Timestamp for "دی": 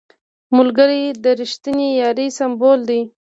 2.89-3.01